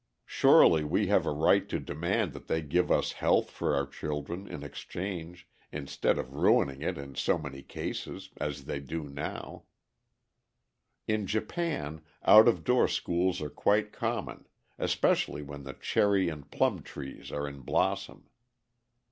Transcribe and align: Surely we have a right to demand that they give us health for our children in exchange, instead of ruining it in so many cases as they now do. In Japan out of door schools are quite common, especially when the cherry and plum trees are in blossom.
Surely 0.25 0.83
we 0.83 1.05
have 1.09 1.27
a 1.27 1.31
right 1.31 1.69
to 1.69 1.79
demand 1.79 2.33
that 2.33 2.47
they 2.47 2.59
give 2.59 2.91
us 2.91 3.11
health 3.11 3.51
for 3.51 3.75
our 3.75 3.85
children 3.85 4.47
in 4.47 4.63
exchange, 4.63 5.47
instead 5.71 6.17
of 6.17 6.33
ruining 6.33 6.81
it 6.81 6.97
in 6.97 7.13
so 7.13 7.37
many 7.37 7.61
cases 7.61 8.31
as 8.37 8.65
they 8.65 8.79
now 8.79 9.61
do. 11.07 11.13
In 11.13 11.27
Japan 11.27 12.01
out 12.23 12.47
of 12.47 12.63
door 12.63 12.87
schools 12.87 13.43
are 13.43 13.51
quite 13.51 13.93
common, 13.93 14.47
especially 14.79 15.43
when 15.43 15.65
the 15.65 15.73
cherry 15.73 16.29
and 16.29 16.49
plum 16.49 16.81
trees 16.81 17.31
are 17.31 17.47
in 17.47 17.59
blossom. 17.59 18.27